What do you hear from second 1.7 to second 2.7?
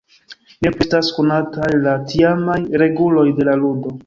la tiamaj